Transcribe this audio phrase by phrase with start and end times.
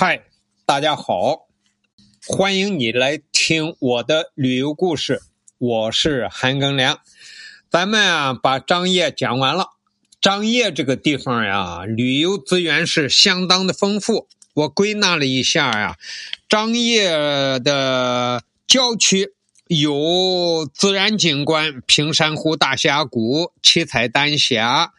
[0.00, 0.22] 嗨，
[0.64, 1.48] 大家好，
[2.24, 5.22] 欢迎你来听我的旅游故事。
[5.58, 7.00] 我是韩庚良，
[7.68, 9.70] 咱们啊把张掖讲完了。
[10.20, 14.28] 张掖这个地方呀，旅游资源是相当的丰富。
[14.54, 15.96] 我归纳了一下呀，
[16.48, 19.32] 张掖的郊区
[19.66, 24.92] 有自然景观，平山湖大峡谷、七彩丹霞、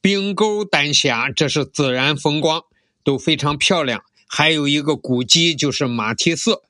[0.00, 2.62] 冰沟丹霞，这是自然风光，
[3.04, 4.02] 都非常漂亮。
[4.28, 6.60] 还有一个古迹就是马蹄寺，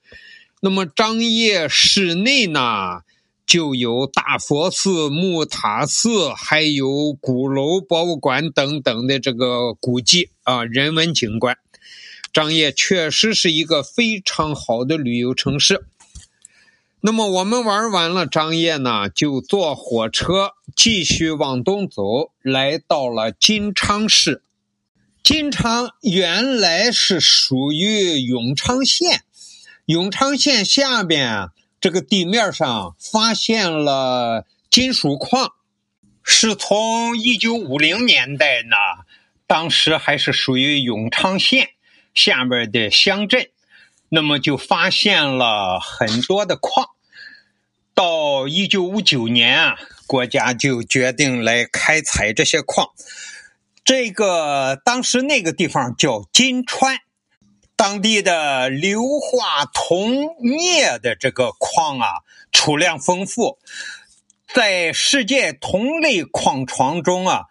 [0.61, 3.01] 那么张掖市内呢，
[3.45, 11.59] 就有大佛寺、木塔寺，还有鼓楼博物馆等等的这个古迹啊，人文景观。
[12.33, 15.85] 张掖确实是一个非常好的旅游城市。
[17.01, 24.43] 那么我们玩完了张掖呢，就坐火车继续往东走，来到了金昌市。
[25.29, 29.25] 金昌原来是属于永昌县，
[29.85, 31.51] 永昌县下边
[31.83, 35.53] 这个地面上发现了金属矿，
[36.23, 38.75] 是从一九五零年代呢，
[39.47, 41.73] 当时还是属于永昌县
[42.15, 43.51] 下边的乡镇，
[44.09, 46.87] 那么就发现了很多的矿，
[47.93, 52.89] 到一九五九年啊，国家就决定来开采这些矿。
[53.89, 56.99] 这个当时那个地方叫金川，
[57.75, 62.21] 当地的硫化铜镍的这个矿啊，
[62.53, 63.59] 储量丰富，
[64.53, 67.45] 在世界同类矿床中啊，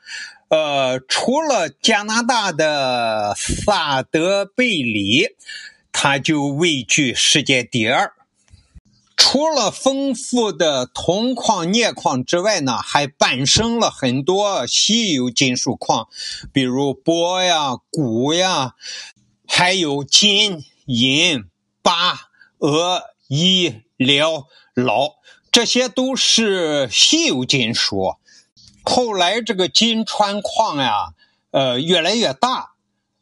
[0.49, 5.29] 呃，除了加拿大的萨德贝里，
[5.91, 8.13] 它就位居世界第二。
[9.29, 16.07] 除了丰富的铜矿、镍矿之外呢，还伴生了很多稀有金属矿，
[16.53, 18.75] 比如铂呀、钴呀，
[19.45, 21.43] 还有金、银、
[21.83, 22.17] 钯、
[22.57, 25.15] 铬、铱、辽、铑，
[25.51, 28.15] 这些都是稀有金属。
[28.85, 31.09] 后来这个金川矿呀，
[31.51, 32.75] 呃，越来越大，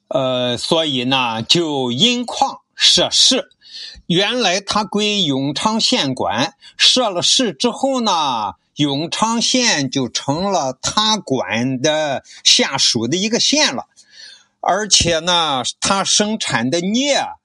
[0.10, 3.50] 呃，所以呢，就因矿设市。
[4.08, 13.88] 原来它归永昌县管，设了市之后呢，永昌县就成了它管的下属的一个县了。
[14.60, 17.36] 而且呢，它生产的镍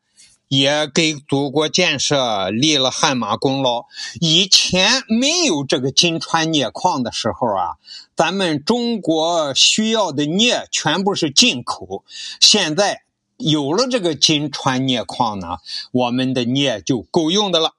[0.48, 3.84] 也给祖国建设立了汗马功劳。
[4.20, 7.76] 以前没有这个金川镍矿的时候啊，
[8.16, 12.04] 咱们中国需要的镍全部是进口。
[12.40, 13.02] 现在。
[13.40, 15.58] 有了这个金川镍矿呢，
[15.92, 17.74] 我们的镍就够用的了。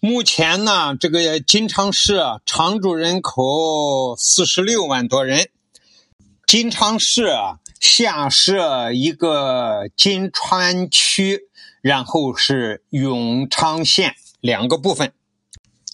[0.00, 5.48] 目前呢，这个金昌市常住人口四十六万多人。
[6.46, 7.32] 金昌市
[7.80, 11.48] 下设一个金川区，
[11.80, 15.14] 然后是永昌县两个部分。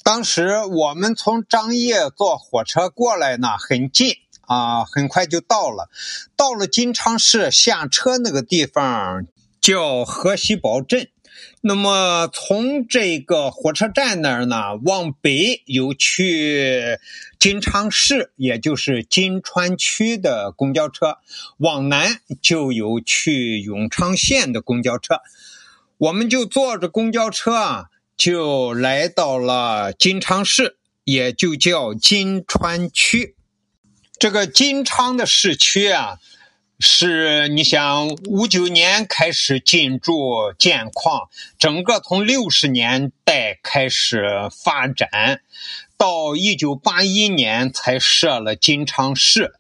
[0.03, 4.17] 当时我们从张掖坐火车过来呢，很近。
[4.51, 5.89] 啊，很快就到了，
[6.35, 9.25] 到了金昌市下车那个地方
[9.61, 11.09] 叫河西堡镇。
[11.61, 16.99] 那么从这个火车站那儿呢，往北有去
[17.39, 21.21] 金昌市，也就是金川区的公交车；
[21.59, 25.21] 往南就有去永昌县的公交车。
[25.97, 27.85] 我们就坐着公交车啊，
[28.17, 33.37] 就来到了金昌市，也就叫金川区。
[34.21, 36.19] 这个金昌的市区啊，
[36.79, 45.41] 是你想五九年开始进驻建矿，整个从六十年代开始发展，
[45.97, 49.55] 到一九八一年才设了金昌市。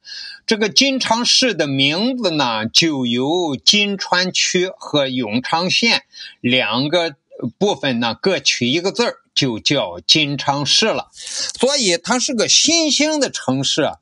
[0.46, 6.02] 这个金昌市的名字呢，就由金川区和永昌县
[6.42, 7.14] 两个
[7.56, 11.08] 部分呢各取一个字儿，就叫金昌市了。
[11.14, 13.92] 所以它是个新兴的城市。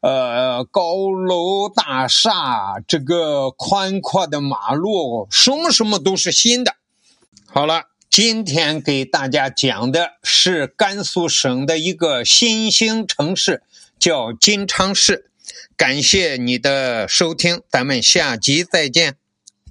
[0.00, 6.76] 呃，高楼大厦，这个宽阔的马路，什么什么都是新的。
[7.46, 13.62] 好了，今天给大家讲的是甘肃省的一个新兴城市，
[13.98, 15.30] 叫金昌市。
[15.76, 19.19] 感谢你的收听，咱们下集再见。